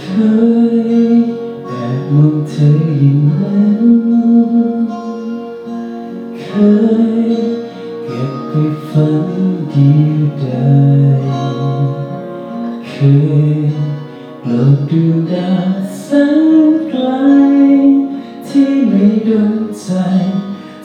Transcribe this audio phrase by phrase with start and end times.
[0.00, 0.06] เค
[0.90, 1.16] ย
[1.66, 3.84] แอบมองเธออย่างนั้น
[6.40, 6.46] เค
[7.28, 7.32] ย
[8.04, 8.52] เก็บไป
[8.88, 9.26] ฝัน
[9.70, 10.70] เดียวดา
[11.20, 11.24] ย
[12.88, 12.92] เค
[13.56, 13.58] ย
[14.40, 16.06] โปรดดูดาวแส
[16.68, 17.08] นไกล
[18.46, 19.88] ที่ไม่โดนใจ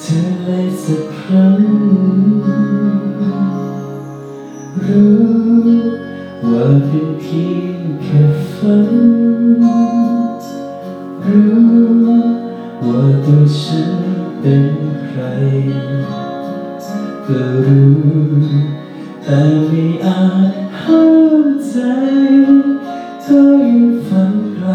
[0.02, 1.62] เธอเลยสักครั้ง
[4.84, 5.24] รู้
[6.50, 8.90] ว่าเป็นเพียงแค่ ฝัน
[11.26, 11.64] รู้
[12.86, 13.92] ว่าตัวฉัน
[14.40, 14.66] เป็น
[15.06, 15.22] ใคร
[17.26, 17.94] ก็รู้
[19.24, 21.04] แต่ไม่อาจห้า
[21.44, 21.76] มใจ
[23.22, 24.68] เธอยังฝันไกล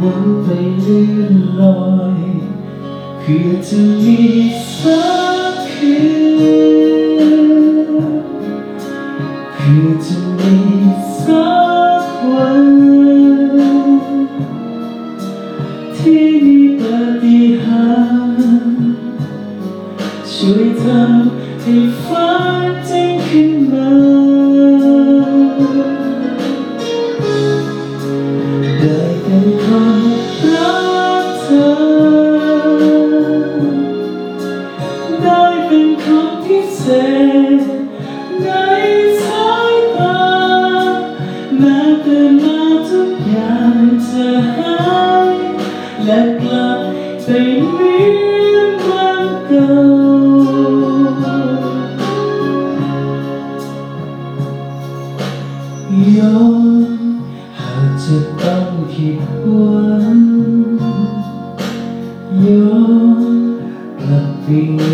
[0.00, 0.46] วนไป
[0.80, 1.82] เลื่อนลอ
[2.18, 2.20] ย
[3.18, 4.20] เพื่อจะมี
[4.78, 5.04] สั
[5.50, 5.96] กคื
[6.38, 7.92] น
[9.54, 10.54] เพื่อจะมี
[11.22, 11.50] สั
[12.02, 12.91] กวัน
[20.44, 23.92] ช่วยทำให้ฝันจริงขึ้นมา
[28.80, 30.00] ได้เป็นคน
[30.52, 30.80] รั
[31.24, 31.70] กเธอ
[35.22, 36.84] ได้เป็นคนพิเศ
[37.58, 37.62] ษ
[38.42, 38.48] ใน
[39.22, 40.20] สายตา
[41.58, 43.76] แม้เดินมาทุกอย่าง
[44.08, 44.80] จะหา
[45.28, 45.30] ย
[46.04, 46.80] และกลับ
[47.24, 50.01] ไปเหมือนวันเก่า
[58.06, 59.86] จะต้องผิดหวั
[60.16, 60.18] ง
[62.44, 62.80] ย้อ
[63.32, 63.36] น
[64.00, 64.91] กลับไป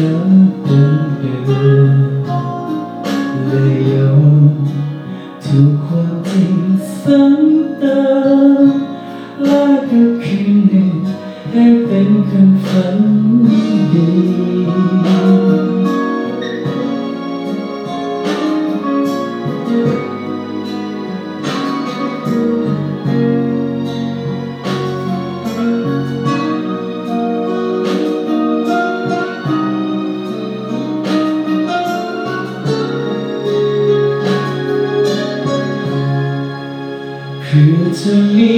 [37.51, 38.57] เพื่อจะมี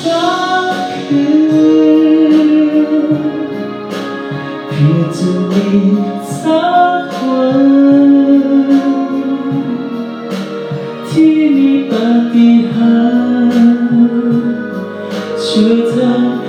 [0.00, 0.26] สั
[0.74, 1.26] กคื
[2.48, 2.50] น
[4.68, 5.68] เพื่อจะมี
[6.40, 6.66] สั
[7.02, 8.12] กวัน
[11.08, 12.96] ที่มีปาฏิหา
[13.52, 14.54] ริย์
[15.44, 16.43] ช่วยทำใ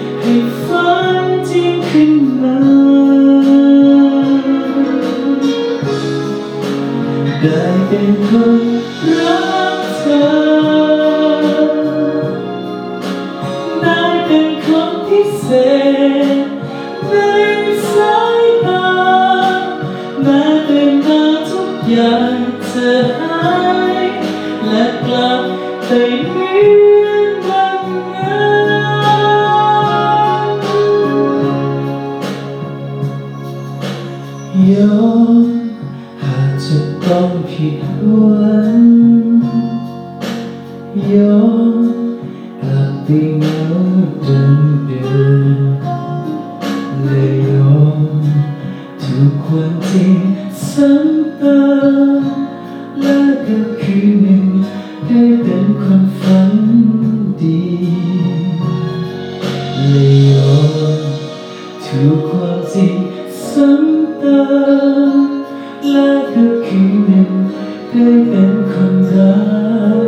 [34.72, 34.74] ย
[35.04, 35.10] อ
[35.44, 35.46] น
[36.24, 38.84] หากจะต้องผิดหวัง
[41.12, 41.46] ยอ
[41.84, 41.88] น
[42.62, 45.26] กลับไปเหมือนเดิมเดิ
[45.58, 45.60] ม
[47.04, 48.00] เลยยอม
[49.02, 50.18] ถูกความจริง
[50.70, 51.62] ซ้ำเติ
[52.20, 52.22] ม
[53.02, 54.46] และก็คืนหนึ่ง
[55.08, 56.54] ได้เป็นความฝัน
[57.42, 57.62] ดี
[59.90, 60.56] เลยยอ
[60.98, 61.00] ม
[61.86, 62.96] ถูกความจริง
[63.50, 64.42] ซ้ำเติ
[65.18, 65.28] ม
[65.92, 67.32] และก็คืนหนึ่ง
[67.90, 69.36] ได้เป็นคนรั
[70.04, 70.05] ก